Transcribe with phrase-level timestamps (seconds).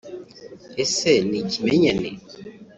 [0.83, 2.09] …Ese ni ikimenyane